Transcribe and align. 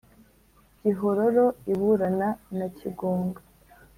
gihororo 0.83 1.45
iburana 1.73 2.29
na 2.57 2.67
kigunga, 2.77 3.41